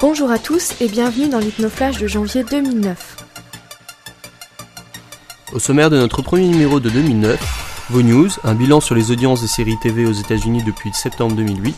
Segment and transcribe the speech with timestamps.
[0.00, 3.16] Bonjour à tous et bienvenue dans l'Hypnoflash de janvier 2009.
[5.52, 7.38] Au sommaire de notre premier numéro de 2009,
[7.90, 11.76] vos news, un bilan sur les audiences des séries TV aux États-Unis depuis septembre 2008,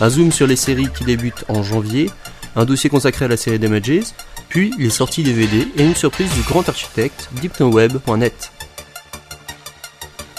[0.00, 2.10] un zoom sur les séries qui débutent en janvier,
[2.56, 4.14] un dossier consacré à la série Damages,
[4.48, 8.52] puis les sorties DVD et une surprise du grand architecte d'hypnoweb.net.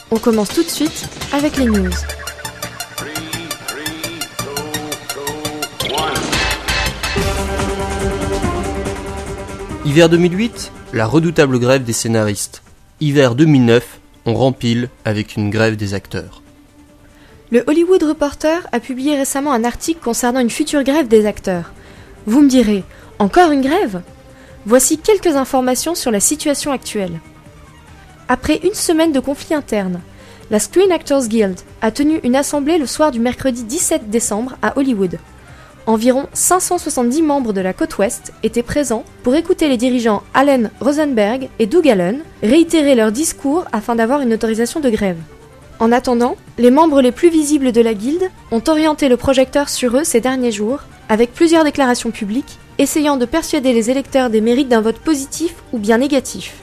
[0.10, 1.92] On commence tout de suite avec les news.
[9.84, 12.62] Hiver 2008, la redoutable grève des scénaristes.
[13.00, 16.44] Hiver 2009, on rempile avec une grève des acteurs.
[17.50, 21.74] Le Hollywood Reporter a publié récemment un article concernant une future grève des acteurs.
[22.28, 22.84] Vous me direz,
[23.18, 24.04] encore une grève?
[24.68, 27.20] Voici quelques informations sur la situation actuelle.
[28.28, 30.00] Après une semaine de conflit interne,
[30.52, 34.78] la Screen Actors Guild a tenu une assemblée le soir du mercredi 17 décembre à
[34.78, 35.18] Hollywood.
[35.88, 41.50] Environ 570 membres de la côte ouest étaient présents pour écouter les dirigeants Allen Rosenberg
[41.58, 45.18] et Doug Allen réitérer leur discours afin d'avoir une autorisation de grève.
[45.80, 49.98] En attendant, les membres les plus visibles de la guilde ont orienté le projecteur sur
[49.98, 54.70] eux ces derniers jours, avec plusieurs déclarations publiques, essayant de persuader les électeurs des mérites
[54.70, 56.54] d'un vote positif ou bien négatif.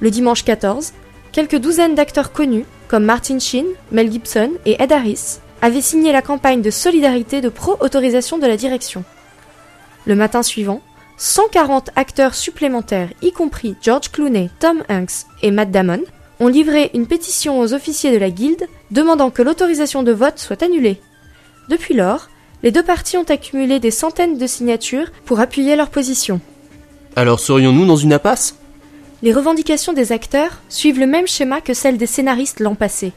[0.00, 0.92] Le dimanche 14,
[1.30, 6.22] quelques douzaines d'acteurs connus, comme Martin Sheen, Mel Gibson et Ed Harris, avait signé la
[6.22, 9.04] campagne de solidarité de pro-autorisation de la direction.
[10.04, 10.82] Le matin suivant,
[11.18, 16.02] 140 acteurs supplémentaires, y compris George Clooney, Tom Hanks et Matt Damon,
[16.40, 20.64] ont livré une pétition aux officiers de la guilde demandant que l'autorisation de vote soit
[20.64, 21.00] annulée.
[21.68, 22.28] Depuis lors,
[22.64, 26.40] les deux parties ont accumulé des centaines de signatures pour appuyer leur position.
[27.14, 28.56] Alors serions-nous dans une impasse?
[29.22, 33.12] Les revendications des acteurs suivent le même schéma que celles des scénaristes l'an passé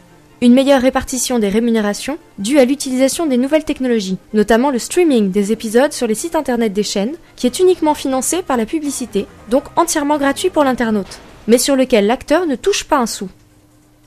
[0.46, 5.52] une meilleure répartition des rémunérations due à l'utilisation des nouvelles technologies, notamment le streaming des
[5.52, 9.64] épisodes sur les sites internet des chaînes, qui est uniquement financé par la publicité, donc
[9.76, 13.28] entièrement gratuit pour l'internaute, mais sur lequel l'acteur ne touche pas un sou.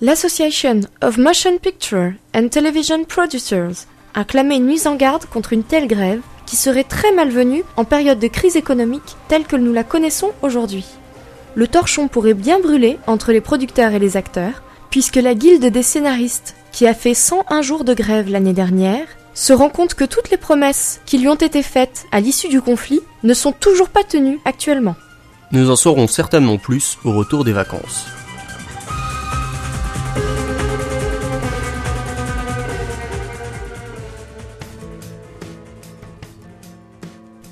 [0.00, 5.64] L'Association of Motion Picture and Television Producers a clamé une mise en garde contre une
[5.64, 9.82] telle grève qui serait très malvenue en période de crise économique telle que nous la
[9.82, 10.86] connaissons aujourd'hui.
[11.56, 15.82] Le torchon pourrait bien brûler entre les producteurs et les acteurs, puisque la guilde des
[15.82, 20.30] scénaristes, qui a fait 101 jours de grève l'année dernière, se rend compte que toutes
[20.30, 24.02] les promesses qui lui ont été faites à l'issue du conflit ne sont toujours pas
[24.02, 24.96] tenues actuellement.
[25.52, 28.06] Nous en saurons certainement plus au retour des vacances.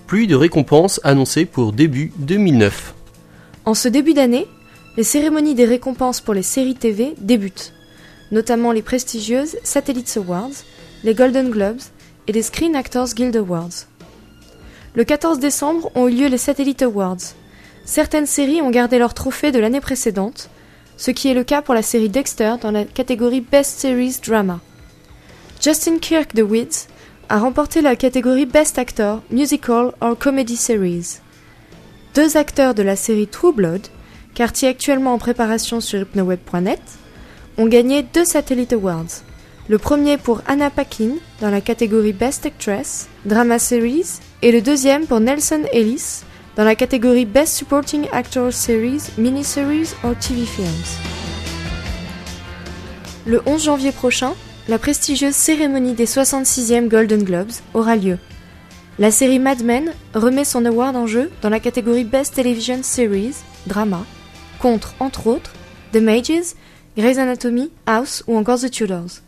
[0.06, 2.94] Pluie de récompenses annoncées pour début 2009.
[3.64, 4.46] En ce début d'année,
[4.96, 7.74] les cérémonies des récompenses pour les séries TV débutent,
[8.32, 10.64] notamment les prestigieuses Satellites Awards,
[11.04, 11.82] les Golden Globes
[12.26, 13.86] et les Screen Actors Guild Awards.
[14.94, 17.34] Le 14 décembre ont eu lieu les Satellite Awards.
[17.84, 20.48] Certaines séries ont gardé leur trophée de l'année précédente,
[20.96, 24.60] ce qui est le cas pour la série Dexter dans la catégorie Best Series Drama.
[25.60, 26.88] Justin Kirk de Weeds
[27.28, 31.18] a remporté la catégorie Best Actor, Musical or Comedy Series.
[32.14, 33.82] Deux acteurs de la série True Blood,
[34.36, 36.82] quartier actuellement en préparation sur hypnoweb.net,
[37.56, 39.22] ont gagné deux Satellite Awards.
[39.68, 45.06] Le premier pour Anna Paquin dans la catégorie Best Actress, Drama Series, et le deuxième
[45.06, 46.20] pour Nelson Ellis
[46.54, 50.68] dans la catégorie Best Supporting Actor Series, Miniseries ou TV Films.
[53.24, 54.34] Le 11 janvier prochain,
[54.68, 58.18] la prestigieuse cérémonie des 66e Golden Globes aura lieu.
[58.98, 63.34] La série Mad Men remet son award en jeu dans la catégorie Best Television Series,
[63.66, 64.04] Drama,
[64.58, 65.52] contre, entre autres,
[65.92, 66.54] The Mages,
[66.96, 69.20] Grey's Anatomy, House ou encore The Tudors.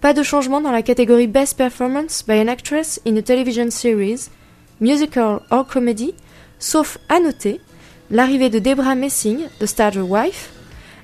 [0.00, 4.30] Pas de changement dans la catégorie Best Performance by an Actress in a Television Series,
[4.80, 6.14] Musical or Comedy,
[6.58, 7.60] sauf à noter
[8.10, 10.50] l'arrivée de Debra Messing, de Starter Wife,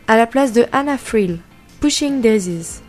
[0.09, 1.39] à la place de Anna Friel,
[1.81, 2.81] Pushing Daisies.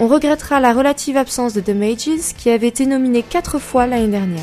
[0.00, 4.08] On regrettera la relative absence de The Mages qui avait été nominée quatre fois l'année
[4.08, 4.42] dernière.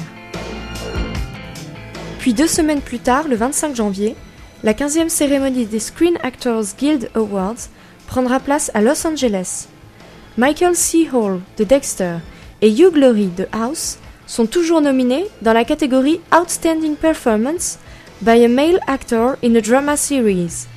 [2.19, 4.15] Puis deux semaines plus tard, le 25 janvier,
[4.63, 7.69] la 15e cérémonie des Screen Actors Guild Awards
[8.07, 9.67] prendra place à Los Angeles.
[10.37, 11.07] Michael C.
[11.13, 12.17] Hall de Dexter
[12.61, 13.97] et Hugh Glory de House
[14.27, 17.79] sont toujours nominés dans la catégorie Outstanding Performance
[18.21, 20.67] by a Male Actor in a Drama Series.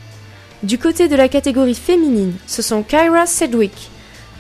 [0.63, 3.91] Du côté de la catégorie féminine, ce sont Kyra Sedgwick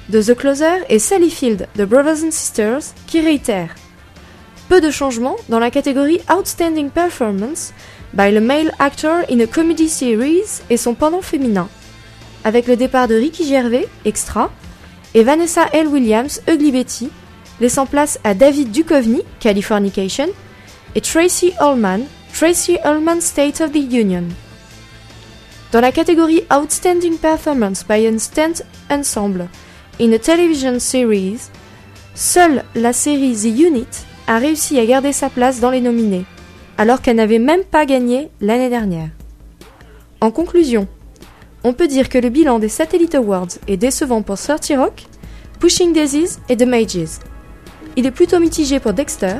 [0.09, 3.75] de The Closer et Sally Field de Brothers and Sisters qui réitèrent.
[4.69, 7.73] Peu de changements dans la catégorie Outstanding Performance
[8.15, 11.69] by the male actor in a comedy series et son pendant féminin,
[12.45, 14.51] avec le départ de Ricky Gervais, extra,
[15.15, 15.89] et Vanessa L.
[15.89, 17.11] Williams, Ugly Betty,
[17.61, 20.29] laissant place à David Duchovny, Californication,
[20.95, 22.01] et Tracy Ullman,
[22.33, 24.25] Tracy Ullman State of the Union.
[25.73, 29.49] Dans la catégorie Outstanding Performance by a Stunt Ensemble
[30.01, 31.51] in a Television Series,
[32.15, 33.89] seule la série The Unit
[34.27, 36.27] a réussi à garder sa place dans les nominés,
[36.83, 39.11] alors qu'elle n'avait même pas gagné l'année dernière.
[40.21, 40.89] En conclusion,
[41.63, 45.05] on peut dire que le bilan des Satellite Awards est décevant pour 30 Rock,
[45.61, 47.21] Pushing Daisies et The Mages.
[47.95, 49.37] Il est plutôt mitigé pour Dexter,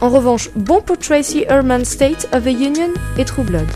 [0.00, 3.66] en revanche bon pour Tracy Ullman State of the Union et True Blood.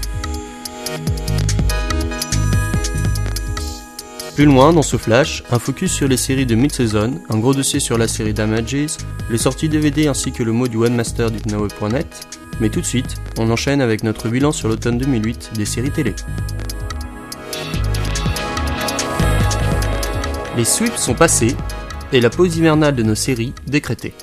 [4.37, 7.81] Plus loin dans ce flash, un focus sur les séries de mid-season, un gros dossier
[7.81, 8.97] sur la série Damages,
[9.29, 11.41] les sorties DVD ainsi que le mot du One Master du
[12.61, 16.15] mais tout de suite, on enchaîne avec notre bilan sur l'automne 2008 des séries télé.
[20.57, 21.55] Les sweeps sont passés
[22.13, 24.15] et la pause hivernale de nos séries décrétée.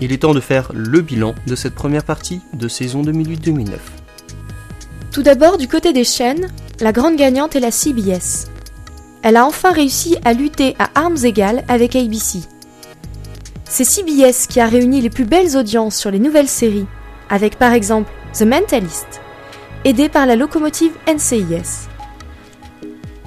[0.00, 3.70] Il est temps de faire le bilan de cette première partie de saison 2008-2009.
[5.10, 6.48] Tout d'abord, du côté des chaînes,
[6.80, 8.48] la grande gagnante est la CBS.
[9.22, 12.40] Elle a enfin réussi à lutter à armes égales avec ABC.
[13.64, 16.86] C'est CBS qui a réuni les plus belles audiences sur les nouvelles séries,
[17.30, 19.20] avec par exemple The Mentalist,
[19.84, 21.88] aidé par la locomotive NCIS.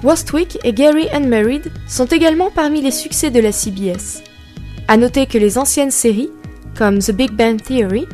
[0.02, 4.22] Westwick et Gary Unmarried sont également parmi les succès de la CBS.
[4.88, 6.30] À noter que les anciennes séries,
[6.76, 8.06] comme The Big Bang Theory,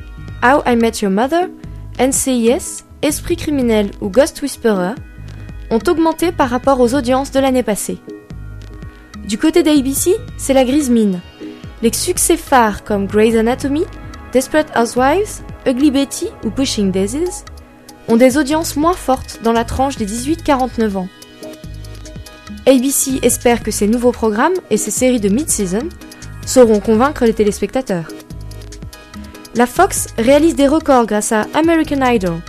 [0.42, 1.48] How I Met Your Mother,
[1.98, 4.94] NCIS, Esprit criminel ou Ghost Whisperer,
[5.70, 7.98] ont augmenté par rapport aux audiences de l'année passée.
[9.26, 11.20] Du côté d'ABC, c'est la grise mine.
[11.82, 13.84] Les succès phares comme Grey's Anatomy,
[14.32, 17.44] Desperate Housewives, Ugly Betty ou Pushing Daisies
[18.08, 21.08] ont des audiences moins fortes dans la tranche des 18-49 ans.
[22.66, 25.90] ABC espère que ces nouveaux programmes et ces séries de mid-season
[26.46, 28.08] sauront convaincre les téléspectateurs.
[29.54, 32.40] La Fox réalise des records grâce à American Idol,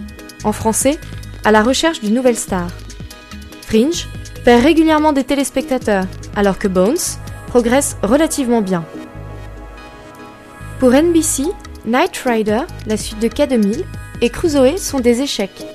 [0.46, 0.98] en français,
[1.44, 2.68] à la recherche d'une nouvelle star.
[3.64, 4.08] Fringe
[4.46, 6.06] perd régulièrement des téléspectateurs,
[6.38, 6.96] alors que Bones
[7.48, 8.86] progresse relativement bien.
[10.80, 11.44] Pour NBC,
[11.90, 13.84] Knight Rider, la suite de K2000,
[14.22, 15.66] et Crusoe sont des échecs.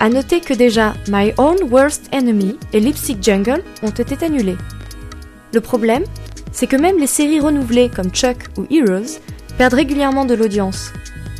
[0.00, 4.56] A noter que déjà My Own Worst Enemy et Lipstick Jungle ont été annulés.
[5.52, 6.04] Le problème,
[6.52, 9.20] c'est que même les séries renouvelées comme Chuck ou Heroes
[9.58, 10.90] perdent régulièrement de l'audience.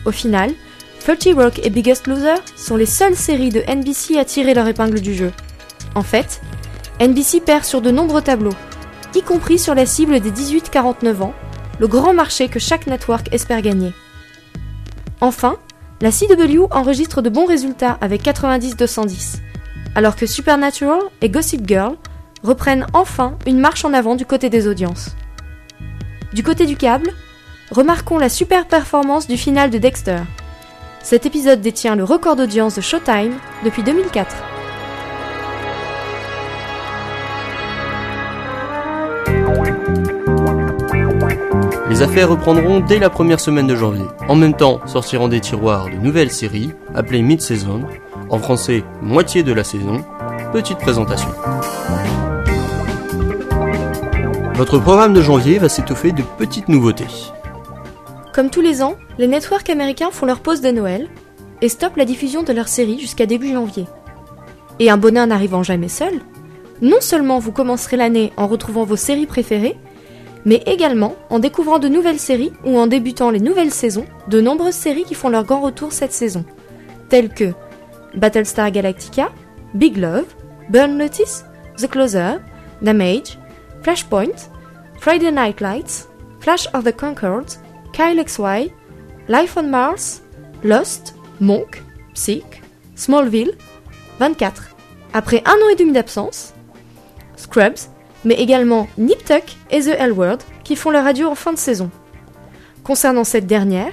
[0.05, 0.53] Au final,
[1.01, 5.01] 30 Rock et Biggest Loser sont les seules séries de NBC à tirer leur épingle
[5.01, 5.33] du jeu.
[5.95, 6.43] En fait,
[7.01, 8.55] NBC perd sur de nombreux tableaux,
[9.15, 11.35] y compris sur la cible des 18-49 ans,
[11.79, 13.93] le grand marché que chaque network espère gagner.
[15.21, 15.57] Enfin,
[16.01, 19.39] la CW enregistre de bons résultats avec 90-210,
[19.95, 21.97] alors que Supernatural et Gossip Girl
[22.43, 25.17] reprennent enfin une marche en avant du côté des audiences.
[26.33, 27.11] Du côté du câble,
[27.71, 30.21] remarquons la super performance du final de Dexter.
[31.03, 33.35] Cet épisode détient le record d'audience de Showtime
[33.65, 34.56] depuis 2004.
[41.97, 44.05] Les affaires reprendront dès la première semaine de janvier.
[44.29, 47.85] En même temps, sortiront des tiroirs de nouvelles séries, appelées mid-season,
[48.29, 50.05] en français moitié de la saison.
[50.53, 51.31] Petite présentation.
[54.57, 57.07] Votre programme de janvier va s'étoffer de petites nouveautés.
[58.35, 61.09] Comme tous les ans, les networks américains font leur pause de Noël
[61.63, 63.87] et stoppent la diffusion de leurs séries jusqu'à début janvier.
[64.81, 66.13] Et un bonheur n'arrivant jamais seul,
[66.83, 69.79] non seulement vous commencerez l'année en retrouvant vos séries préférées,
[70.47, 74.75] mais également en découvrant de nouvelles séries ou en débutant les nouvelles saisons de nombreuses
[74.75, 76.45] séries qui font leur grand retour cette saison,
[77.11, 77.53] telles que
[78.15, 79.31] Battlestar Galactica,
[79.75, 80.27] Big Love,
[80.71, 81.45] Burn Notice,
[81.77, 82.37] The Closer,
[82.81, 83.39] Damage,
[83.83, 84.49] Flashpoint,
[85.01, 86.09] Friday Night Lights,
[86.41, 87.47] Flash of the Concord,
[87.93, 88.71] Kyle XY,
[89.29, 90.23] Life on Mars,
[90.63, 91.83] Lost, Monk,
[92.15, 92.63] Psych,
[92.95, 93.53] Smallville,
[94.21, 94.77] 24.
[95.13, 96.55] Après un an et demi d'absence,
[97.37, 97.91] Scrubs,
[98.27, 101.59] mais également Nip Tuck et The L Word qui font leur radio en fin de
[101.59, 101.91] saison.
[102.83, 103.93] Concernant cette dernière,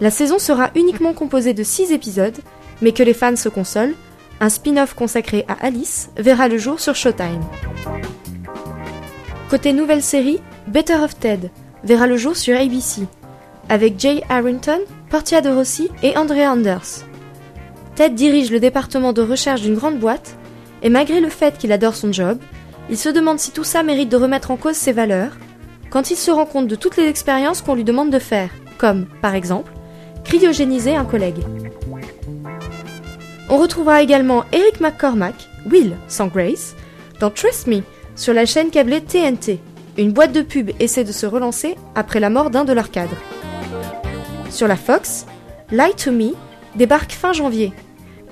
[0.00, 2.38] la saison sera uniquement composée de 6 épisodes,
[2.80, 3.94] mais que les fans se consolent,
[4.40, 7.42] un spin-off consacré à Alice verra le jour sur Showtime.
[9.50, 11.50] Côté nouvelle série, Better of Ted
[11.82, 13.02] verra le jour sur ABC,
[13.68, 17.04] avec Jay Harrington, Portia de Rossi et Andrea Anders.
[17.96, 20.36] Ted dirige le département de recherche d'une grande boîte,
[20.82, 22.38] et malgré le fait qu'il adore son job,
[22.92, 25.38] il se demande si tout ça mérite de remettre en cause ses valeurs,
[25.88, 29.06] quand il se rend compte de toutes les expériences qu'on lui demande de faire, comme,
[29.22, 29.72] par exemple,
[30.24, 31.42] cryogéniser un collègue.
[33.48, 36.76] On retrouvera également Eric McCormack, Will sans Grace,
[37.18, 37.80] dans Trust Me,
[38.14, 39.58] sur la chaîne câblée TNT,
[39.96, 43.16] une boîte de pub essaie de se relancer après la mort d'un de leurs cadres.
[44.50, 45.24] Sur la Fox,
[45.70, 46.34] Light to Me
[46.76, 47.72] débarque fin janvier.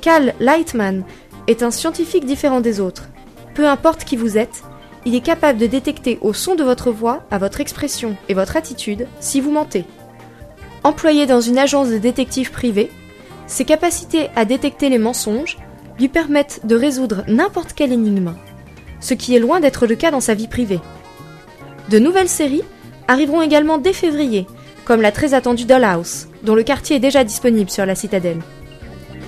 [0.02, 1.04] Cal Lightman
[1.46, 3.08] est un scientifique différent des autres.
[3.54, 4.62] Peu importe qui vous êtes,
[5.04, 8.57] il est capable de détecter au son de votre voix, à votre expression et votre
[8.57, 9.85] attitude si vous mentez.
[10.85, 12.90] Employé dans une agence de détectives privés,
[13.47, 15.59] ses capacités à détecter les mensonges
[15.99, 18.35] lui permettent de résoudre n'importe quelle énigme,
[19.00, 20.80] ce qui est loin d'être le cas dans sa vie privée.
[21.90, 22.62] De nouvelles séries
[23.09, 24.47] arriveront également dès février,
[24.85, 28.40] comme la très attendue Dollhouse, dont le quartier est déjà disponible sur la citadelle.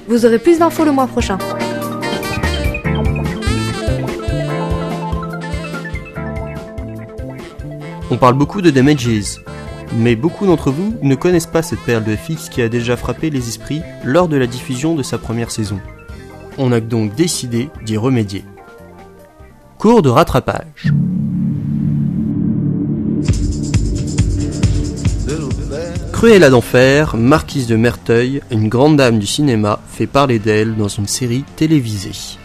[0.09, 1.38] Vous aurez plus d'infos le mois prochain.
[8.12, 9.40] On parle beaucoup de Damages,
[9.97, 13.31] mais beaucoup d'entre vous ne connaissent pas cette perle de FX qui a déjà frappé
[13.31, 15.81] les esprits lors de la diffusion de sa première saison.
[16.59, 18.45] On a donc décidé d'y remédier.
[19.78, 20.92] Cours de rattrapage.
[26.12, 31.09] Cruella d'enfer, marquise de Merteuil, une grande dame du cinéma, fait parler d'elle dans une
[31.09, 32.37] série télévisée.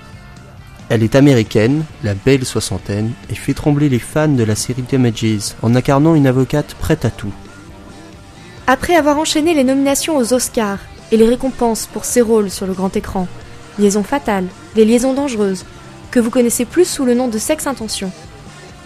[0.90, 5.56] Elle est américaine, la belle soixantaine, et fait trembler les fans de la série Damages
[5.62, 7.34] en incarnant une avocate prête à tout.
[8.68, 10.80] Après avoir enchaîné les nominations aux Oscars
[11.12, 13.28] et les récompenses pour ses rôles sur le grand écran,
[13.80, 15.66] Liaison fatale, Les liaisons dangereuses,
[16.10, 18.12] que vous connaissez plus sous le nom de Sex Intention,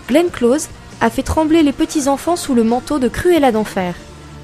[0.08, 0.68] Glenn Close
[1.00, 3.96] a fait trembler les petits enfants sous le manteau de Cruella d'enfer,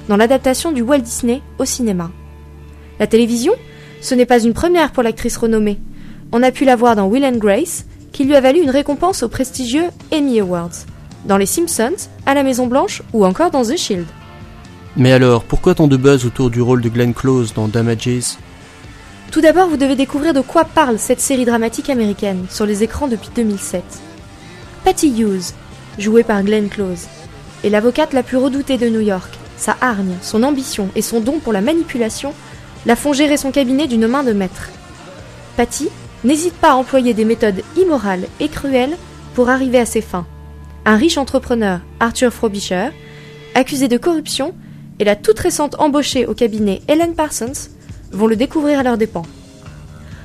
[0.08, 2.10] dans l'adaptation du Walt Disney au cinéma.
[2.98, 3.52] La télévision,
[4.00, 5.78] ce n'est pas une première pour l'actrice renommée,
[6.32, 9.22] on a pu la voir dans Will and Grace, qui lui a valu une récompense
[9.22, 10.84] aux prestigieux Emmy Awards,
[11.24, 14.06] dans Les Simpsons, à la Maison Blanche ou encore dans The Shield.
[14.96, 18.36] Mais alors, pourquoi tant de buzz autour du rôle de Glenn Close dans Damages?
[19.30, 23.08] Tout d'abord, vous devez découvrir de quoi parle cette série dramatique américaine sur les écrans
[23.08, 23.82] depuis 2007.
[24.84, 25.52] Patty Hughes,
[25.98, 27.06] jouée par Glenn Close,
[27.62, 29.30] est l'avocate la plus redoutée de New York.
[29.56, 32.32] Sa hargne, son ambition et son don pour la manipulation
[32.86, 34.70] la font gérer son cabinet d'une main de maître.
[35.56, 35.88] Patty
[36.24, 38.96] n'hésite pas à employer des méthodes immorales et cruelles
[39.34, 40.26] pour arriver à ses fins.
[40.84, 42.88] Un riche entrepreneur, Arthur Frobisher,
[43.54, 44.54] accusé de corruption,
[44.98, 47.70] et la toute récente embauchée au cabinet Helen Parsons
[48.10, 49.26] vont le découvrir à leurs dépens.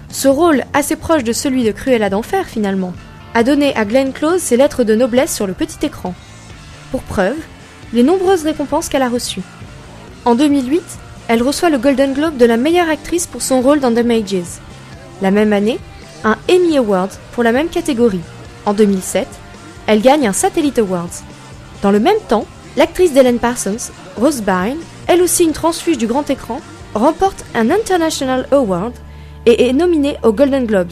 [0.09, 2.93] Ce rôle, assez proche de celui de Cruella d'Enfer finalement,
[3.33, 6.13] a donné à Glenn Close ses lettres de noblesse sur le petit écran.
[6.91, 7.38] Pour preuve,
[7.93, 9.41] les nombreuses récompenses qu'elle a reçues.
[10.25, 10.81] En 2008,
[11.27, 14.59] elle reçoit le Golden Globe de la meilleure actrice pour son rôle dans The Mages.
[15.24, 15.80] La même année,
[16.25, 18.20] un Emmy Award pour la même catégorie.
[18.65, 19.25] En 2007,
[19.88, 21.24] elle gagne un Satellite Awards.
[21.82, 26.30] Dans le même temps, l'actrice d'Ellen Parsons, Rose Byrne, elle aussi une transfuge du grand
[26.30, 26.60] écran,
[26.94, 28.92] remporte un International Award
[29.46, 30.92] et est nominée aux Golden Globes.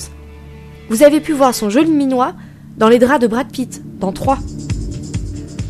[0.89, 2.31] Vous avez pu voir son joli minois
[2.77, 4.37] dans les draps de Brad Pitt, dans 3.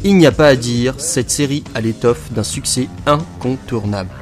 [0.04, 4.14] Il n'y a pas à dire, cette série a l'étoffe d'un succès incontournable.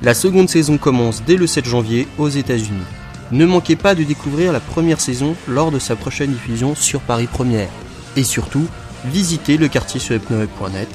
[0.00, 2.97] La seconde saison commence dès le 7 janvier aux États-Unis.
[3.30, 7.26] Ne manquez pas de découvrir la première saison lors de sa prochaine diffusion sur Paris
[7.26, 7.68] Première.
[8.16, 8.66] Et surtout,
[9.04, 10.88] visitez le quartier sur hypnoweb.net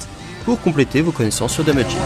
[0.44, 1.96] pour compléter vos connaissances sur Damages.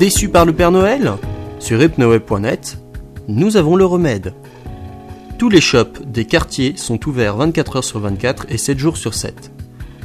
[0.00, 1.12] Déçu par le Père Noël
[1.60, 2.78] Sur hypnoweb.net,
[3.28, 4.34] nous avons le remède.
[5.38, 9.14] Tous les shops des quartiers sont ouverts 24 h sur 24 et 7 jours sur
[9.14, 9.52] 7.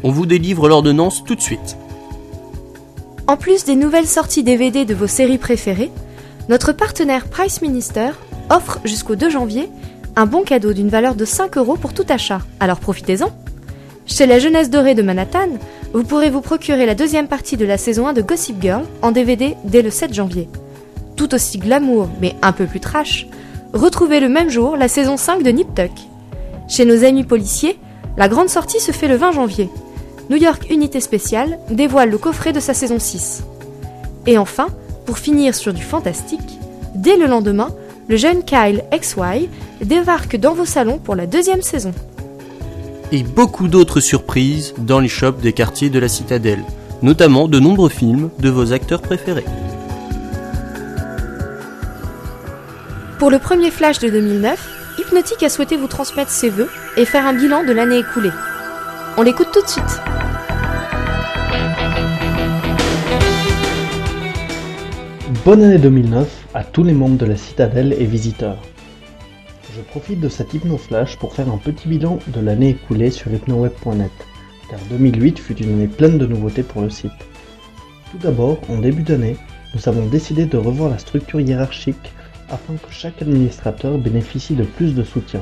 [0.03, 1.75] On vous délivre l'ordonnance tout de suite.
[3.29, 5.91] En plus des nouvelles sorties DVD de vos séries préférées,
[6.48, 8.09] notre partenaire Price Minister
[8.50, 9.69] offre jusqu'au 2 janvier
[10.15, 12.41] un bon cadeau d'une valeur de 5 euros pour tout achat.
[12.59, 13.29] Alors profitez-en
[14.07, 15.59] Chez la Jeunesse Dorée de Manhattan,
[15.93, 19.12] vous pourrez vous procurer la deuxième partie de la saison 1 de Gossip Girl en
[19.12, 20.50] DVD dès le 7 janvier.
[21.15, 23.27] Tout aussi glamour, mais un peu plus trash,
[23.74, 25.91] retrouvez le même jour la saison 5 de Nip Tuck.
[26.67, 27.77] Chez nos amis policiers,
[28.17, 29.69] la grande sortie se fait le 20 janvier.
[30.29, 33.43] New York Unité Spéciale dévoile le coffret de sa saison 6.
[34.27, 34.67] Et enfin,
[35.07, 36.59] pour finir sur du fantastique,
[36.93, 37.69] dès le lendemain,
[38.07, 39.50] le jeune Kyle XY
[39.81, 41.93] débarque dans vos salons pour la deuxième saison.
[43.12, 46.63] Et beaucoup d'autres surprises dans les shops des quartiers de la citadelle,
[47.01, 49.45] notamment de nombreux films de vos acteurs préférés.
[53.17, 57.25] Pour le premier flash de 2009, Hypnotic a souhaité vous transmettre ses vœux et faire
[57.25, 58.31] un bilan de l'année écoulée.
[59.17, 60.00] On l'écoute tout de suite.
[65.46, 68.58] Bonne année 2009 à tous les membres de la Citadelle et visiteurs.
[69.74, 74.12] Je profite de cet hypno-flash pour faire un petit bilan de l'année écoulée sur hypnoweb.net,
[74.69, 77.13] car 2008 fut une année pleine de nouveautés pour le site.
[78.12, 79.38] Tout d'abord, en début d'année,
[79.74, 82.12] nous avons décidé de revoir la structure hiérarchique
[82.50, 85.41] afin que chaque administrateur bénéficie de plus de soutien.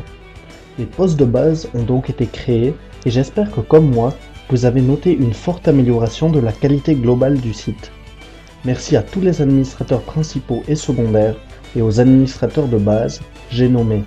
[0.78, 4.14] Les postes de base ont donc été créés et j'espère que comme moi,
[4.52, 7.92] vous avez noté une forte amélioration de la qualité globale du site.
[8.66, 11.36] Merci à tous les administrateurs principaux et secondaires
[11.76, 13.22] et aux administrateurs de base,
[13.52, 14.04] j'ai nommé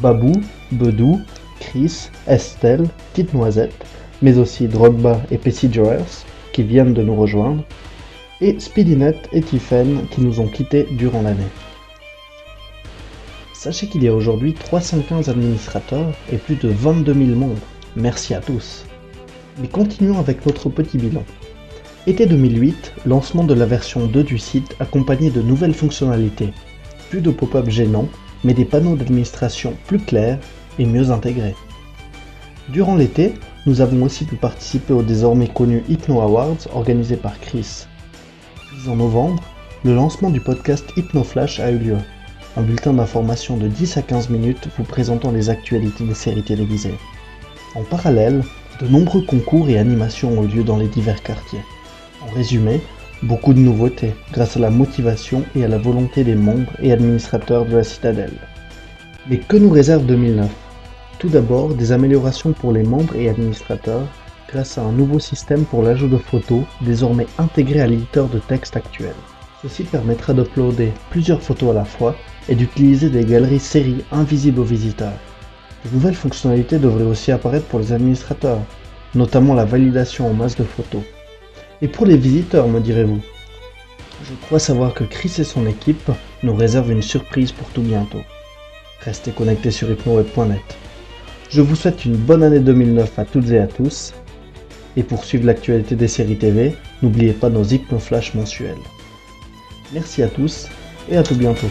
[0.00, 0.32] Babou,
[0.72, 1.20] Bedou,
[1.60, 3.84] Chris, Estelle, Petite Noisette,
[4.22, 5.70] mais aussi Drogba et Pessy
[6.52, 7.64] qui viennent de nous rejoindre,
[8.40, 11.50] et Speedynet et Tiffen qui nous ont quittés durant l'année.
[13.52, 17.60] Sachez qu'il y a aujourd'hui 315 administrateurs et plus de 22 000 membres.
[17.94, 18.84] Merci à tous.
[19.60, 21.22] Mais continuons avec notre petit bilan.
[22.08, 26.52] Été 2008, lancement de la version 2 du site accompagné de nouvelles fonctionnalités.
[27.10, 28.08] Plus de pop-up gênants,
[28.42, 30.40] mais des panneaux d'administration plus clairs
[30.80, 31.54] et mieux intégrés.
[32.70, 33.34] Durant l'été,
[33.66, 37.86] nous avons aussi pu participer au désormais connu Hypno Awards organisé par Chris.
[38.56, 39.44] Puis en novembre,
[39.84, 41.98] le lancement du podcast Hypno Flash a eu lieu
[42.56, 46.98] un bulletin d'information de 10 à 15 minutes vous présentant les actualités des séries télévisées.
[47.76, 48.42] En parallèle,
[48.80, 51.62] de nombreux concours et animations ont lieu dans les divers quartiers.
[52.24, 52.80] En résumé,
[53.22, 57.64] beaucoup de nouveautés grâce à la motivation et à la volonté des membres et administrateurs
[57.64, 58.36] de la citadelle.
[59.28, 60.48] Mais que nous réserve 2009
[61.18, 64.06] Tout d'abord, des améliorations pour les membres et administrateurs
[64.48, 68.76] grâce à un nouveau système pour l'ajout de photos désormais intégré à l'éditeur de texte
[68.76, 69.14] actuel.
[69.62, 72.14] Ceci permettra d'uploader plusieurs photos à la fois
[72.48, 75.18] et d'utiliser des galeries séries invisibles aux visiteurs.
[75.84, 78.60] De nouvelles fonctionnalités devraient aussi apparaître pour les administrateurs,
[79.14, 81.02] notamment la validation en masse de photos.
[81.82, 83.20] Et pour les visiteurs, me direz-vous?
[84.24, 86.10] Je crois savoir que Chris et son équipe
[86.44, 88.22] nous réservent une surprise pour tout bientôt.
[89.00, 90.62] Restez connectés sur hypnoweb.net.
[91.50, 94.14] Je vous souhaite une bonne année 2009 à toutes et à tous.
[94.96, 98.76] Et pour suivre l'actualité des séries TV, n'oubliez pas nos hypnoflash mensuels.
[99.92, 100.68] Merci à tous
[101.10, 101.68] et à tout bientôt.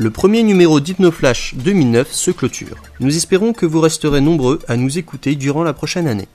[0.00, 2.78] Le premier numéro d'Hypnoflash 2009 se clôture.
[3.00, 6.26] Nous espérons que vous resterez nombreux à nous écouter durant la prochaine année.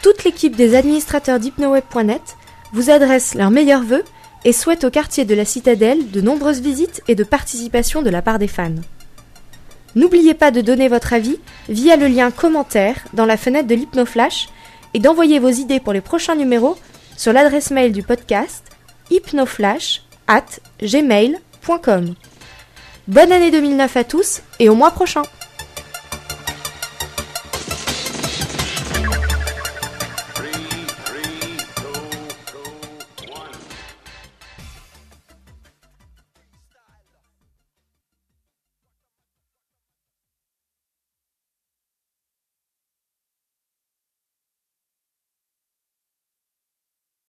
[0.00, 2.22] Toute l'équipe des administrateurs d'hypnoweb.net
[2.72, 4.04] vous adresse leurs meilleurs vœux
[4.46, 8.22] et souhaite au quartier de la Citadelle de nombreuses visites et de participation de la
[8.22, 8.70] part des fans.
[9.94, 11.36] N'oubliez pas de donner votre avis
[11.68, 14.48] via le lien commentaire dans la fenêtre de l'Hypnoflash
[14.94, 16.78] et d'envoyer vos idées pour les prochains numéros
[17.18, 18.64] sur l'adresse mail du podcast
[19.10, 20.46] hypnoflash at
[20.82, 22.14] gmail.com.
[23.08, 25.22] Bonne année 2009 à tous et au mois prochain